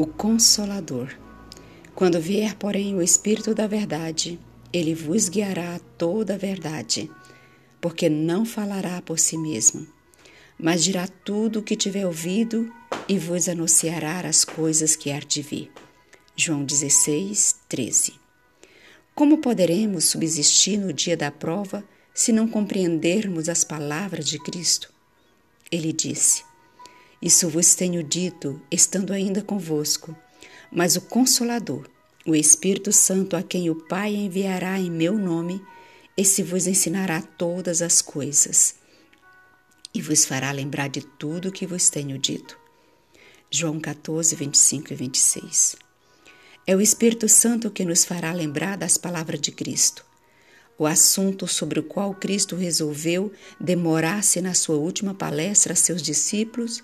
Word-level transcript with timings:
o 0.00 0.06
Consolador. 0.06 1.14
Quando 1.94 2.18
vier, 2.18 2.54
porém, 2.54 2.94
o 2.94 3.02
Espírito 3.02 3.54
da 3.54 3.66
Verdade, 3.66 4.40
ele 4.72 4.94
vos 4.94 5.28
guiará 5.28 5.74
a 5.74 5.78
toda 5.78 6.36
a 6.36 6.38
verdade, 6.38 7.10
porque 7.82 8.08
não 8.08 8.46
falará 8.46 9.02
por 9.02 9.18
si 9.18 9.36
mesmo, 9.36 9.86
mas 10.58 10.82
dirá 10.82 11.06
tudo 11.06 11.58
o 11.58 11.62
que 11.62 11.76
tiver 11.76 12.06
ouvido 12.06 12.72
e 13.06 13.18
vos 13.18 13.46
anunciará 13.46 14.20
as 14.20 14.42
coisas 14.42 14.96
que 14.96 15.10
há 15.10 15.18
de 15.18 15.42
vir. 15.42 15.70
João 16.34 16.64
16, 16.64 17.56
13. 17.68 18.14
Como 19.14 19.36
poderemos 19.36 20.04
subsistir 20.06 20.78
no 20.78 20.94
dia 20.94 21.14
da 21.14 21.30
prova 21.30 21.84
se 22.14 22.32
não 22.32 22.48
compreendermos 22.48 23.50
as 23.50 23.64
palavras 23.64 24.26
de 24.26 24.38
Cristo? 24.38 24.90
Ele 25.70 25.92
disse: 25.92 26.42
isso 27.22 27.48
vos 27.48 27.74
tenho 27.74 28.02
dito, 28.02 28.60
estando 28.70 29.12
ainda 29.12 29.42
convosco. 29.42 30.16
Mas 30.72 30.96
o 30.96 31.00
Consolador, 31.02 31.86
o 32.26 32.34
Espírito 32.34 32.92
Santo, 32.92 33.36
a 33.36 33.42
quem 33.42 33.68
o 33.68 33.74
Pai 33.74 34.14
enviará 34.14 34.78
em 34.78 34.90
meu 34.90 35.18
nome, 35.18 35.62
esse 36.16 36.42
vos 36.42 36.66
ensinará 36.66 37.20
todas 37.20 37.82
as 37.82 38.00
coisas 38.00 38.74
e 39.92 40.00
vos 40.00 40.24
fará 40.24 40.50
lembrar 40.52 40.88
de 40.88 41.02
tudo 41.02 41.48
o 41.48 41.52
que 41.52 41.66
vos 41.66 41.90
tenho 41.90 42.18
dito. 42.18 42.58
João 43.50 43.80
14, 43.80 44.36
25 44.36 44.92
e 44.92 44.96
26. 44.96 45.76
É 46.66 46.76
o 46.76 46.80
Espírito 46.80 47.28
Santo 47.28 47.70
que 47.70 47.84
nos 47.84 48.04
fará 48.04 48.32
lembrar 48.32 48.76
das 48.76 48.96
palavras 48.96 49.40
de 49.40 49.50
Cristo. 49.50 50.04
O 50.78 50.86
assunto 50.86 51.46
sobre 51.46 51.80
o 51.80 51.82
qual 51.82 52.14
Cristo 52.14 52.54
resolveu 52.54 53.32
demorar-se 53.58 54.40
na 54.40 54.54
sua 54.54 54.76
última 54.76 55.12
palestra 55.12 55.72
a 55.72 55.76
seus 55.76 56.00
discípulos 56.00 56.82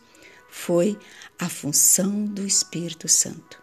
foi 0.50 0.98
a 1.38 1.48
função 1.48 2.24
do 2.24 2.46
Espírito 2.46 3.09
Santo. 3.09 3.60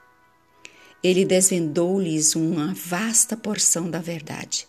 Ele 1.03 1.25
desvendou-lhes 1.25 2.35
uma 2.35 2.73
vasta 2.73 3.35
porção 3.35 3.90
da 3.90 3.99
verdade. 3.99 4.67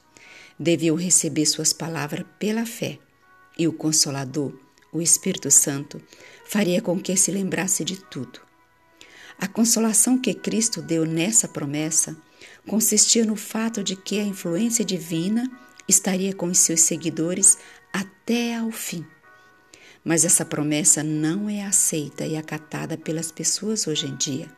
Deviam 0.59 0.97
receber 0.97 1.47
suas 1.47 1.73
palavras 1.73 2.27
pela 2.39 2.67
fé, 2.67 2.99
e 3.59 3.69
o 3.69 3.73
Consolador, 3.73 4.53
o 4.93 5.01
Espírito 5.01 5.51
Santo, 5.51 6.01
faria 6.45 6.81
com 6.83 7.01
que 7.01 7.17
se 7.17 7.31
lembrasse 7.31 7.85
de 7.85 7.97
tudo. 7.97 8.41
A 9.39 9.47
consolação 9.47 10.19
que 10.19 10.35
Cristo 10.35 10.81
deu 10.81 11.05
nessa 11.05 11.49
promessa 11.49 12.17
consistia 12.67 13.25
no 13.25 13.37
fato 13.37 13.83
de 13.83 13.97
que 13.97 14.19
a 14.19 14.25
influência 14.25 14.85
divina 14.85 15.51
estaria 15.89 16.35
com 16.35 16.47
os 16.47 16.59
seus 16.59 16.81
seguidores 16.81 17.59
até 17.93 18.57
ao 18.57 18.71
fim. 18.71 19.05
Mas 20.05 20.25
essa 20.25 20.45
promessa 20.45 21.03
não 21.03 21.49
é 21.49 21.63
aceita 21.63 22.27
e 22.27 22.37
acatada 22.37 22.99
pelas 22.99 23.33
pessoas 23.33 23.87
hoje 23.87 24.07
em 24.07 24.15
dia, 24.17 24.49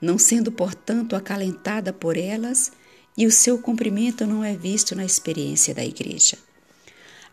não 0.00 0.18
sendo, 0.18 0.50
portanto, 0.50 1.14
acalentada 1.14 1.92
por 1.92 2.16
elas 2.16 2.72
e 3.16 3.26
o 3.26 3.30
seu 3.30 3.58
cumprimento 3.58 4.26
não 4.26 4.42
é 4.42 4.56
visto 4.56 4.96
na 4.96 5.04
experiência 5.04 5.72
da 5.72 5.84
Igreja. 5.84 6.36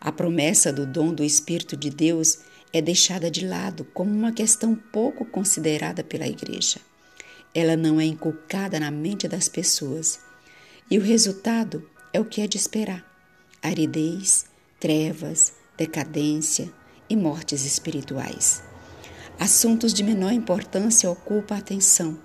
A 0.00 0.12
promessa 0.12 0.72
do 0.72 0.86
dom 0.86 1.12
do 1.12 1.24
Espírito 1.24 1.76
de 1.76 1.90
Deus 1.90 2.38
é 2.72 2.80
deixada 2.80 3.30
de 3.30 3.46
lado 3.46 3.84
como 3.92 4.10
uma 4.10 4.32
questão 4.32 4.74
pouco 4.74 5.24
considerada 5.24 6.02
pela 6.02 6.26
Igreja. 6.26 6.80
Ela 7.54 7.76
não 7.76 8.00
é 8.00 8.04
inculcada 8.04 8.80
na 8.80 8.90
mente 8.90 9.28
das 9.28 9.48
pessoas 9.48 10.20
e 10.90 10.98
o 10.98 11.02
resultado 11.02 11.88
é 12.12 12.20
o 12.20 12.24
que 12.24 12.40
é 12.40 12.46
de 12.46 12.56
esperar: 12.56 13.04
aridez, 13.62 14.46
trevas, 14.80 15.52
decadência, 15.76 16.72
e 17.12 17.16
mortes 17.16 17.66
espirituais. 17.66 18.62
Assuntos 19.38 19.92
de 19.92 20.02
menor 20.02 20.32
importância 20.32 21.10
ocupam 21.10 21.54
a 21.54 21.58
atenção 21.58 22.18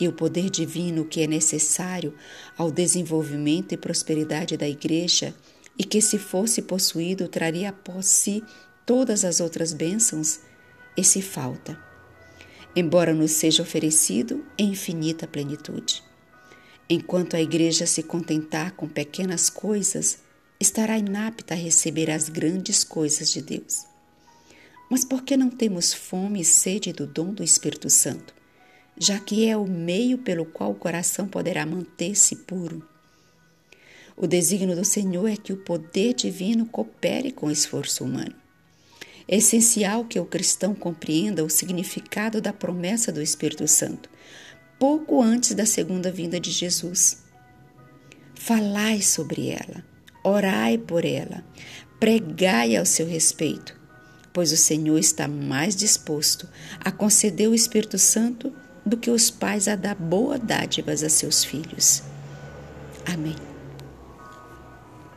e 0.00 0.08
o 0.08 0.12
poder 0.12 0.48
divino 0.48 1.04
que 1.04 1.20
é 1.20 1.26
necessário 1.26 2.14
ao 2.56 2.70
desenvolvimento 2.70 3.72
e 3.72 3.76
prosperidade 3.76 4.56
da 4.56 4.66
Igreja 4.66 5.34
e 5.78 5.84
que, 5.84 6.00
se 6.00 6.18
fosse 6.18 6.62
possuído, 6.62 7.28
traria 7.28 7.68
após 7.68 8.06
si 8.06 8.42
todas 8.86 9.22
as 9.22 9.38
outras 9.38 9.74
bênçãos, 9.74 10.40
esse 10.96 11.20
falta, 11.20 11.78
embora 12.74 13.12
nos 13.12 13.32
seja 13.32 13.62
oferecido 13.62 14.46
em 14.56 14.70
infinita 14.70 15.26
plenitude. 15.26 16.02
Enquanto 16.88 17.36
a 17.36 17.40
Igreja 17.42 17.84
se 17.84 18.02
contentar 18.02 18.72
com 18.72 18.88
pequenas 18.88 19.50
coisas, 19.50 20.20
estará 20.58 20.96
inapta 20.96 21.52
a 21.52 21.56
receber 21.56 22.10
as 22.10 22.30
grandes 22.30 22.82
coisas 22.82 23.30
de 23.30 23.42
Deus. 23.42 23.91
Mas 24.92 25.06
por 25.06 25.22
que 25.22 25.38
não 25.38 25.48
temos 25.48 25.94
fome 25.94 26.42
e 26.42 26.44
sede 26.44 26.92
do 26.92 27.06
dom 27.06 27.32
do 27.32 27.42
Espírito 27.42 27.88
Santo, 27.88 28.34
já 28.94 29.18
que 29.18 29.48
é 29.48 29.56
o 29.56 29.66
meio 29.66 30.18
pelo 30.18 30.44
qual 30.44 30.72
o 30.72 30.74
coração 30.74 31.26
poderá 31.26 31.64
manter-se 31.64 32.36
puro? 32.36 32.86
O 34.14 34.26
desígnio 34.26 34.76
do 34.76 34.84
Senhor 34.84 35.26
é 35.26 35.34
que 35.34 35.50
o 35.50 35.56
poder 35.56 36.12
divino 36.12 36.66
coopere 36.66 37.32
com 37.32 37.46
o 37.46 37.50
esforço 37.50 38.04
humano. 38.04 38.34
É 39.26 39.38
essencial 39.38 40.04
que 40.04 40.20
o 40.20 40.26
cristão 40.26 40.74
compreenda 40.74 41.42
o 41.42 41.48
significado 41.48 42.38
da 42.38 42.52
promessa 42.52 43.10
do 43.10 43.22
Espírito 43.22 43.66
Santo, 43.66 44.10
pouco 44.78 45.22
antes 45.22 45.54
da 45.54 45.64
segunda 45.64 46.12
vinda 46.12 46.38
de 46.38 46.50
Jesus. 46.50 47.24
Falai 48.34 49.00
sobre 49.00 49.48
ela, 49.48 49.82
orai 50.22 50.76
por 50.76 51.06
ela, 51.06 51.42
pregai 51.98 52.76
ao 52.76 52.84
seu 52.84 53.06
respeito, 53.06 53.80
pois 54.32 54.52
o 54.52 54.56
Senhor 54.56 54.98
está 54.98 55.28
mais 55.28 55.76
disposto 55.76 56.48
a 56.80 56.90
conceder 56.90 57.48
o 57.48 57.54
Espírito 57.54 57.98
Santo 57.98 58.52
do 58.84 58.96
que 58.96 59.10
os 59.10 59.30
pais 59.30 59.68
a 59.68 59.76
dar 59.76 59.94
boas 59.94 60.40
dádivas 60.40 61.02
a 61.02 61.08
seus 61.08 61.44
filhos. 61.44 62.02
Amém. 63.06 63.51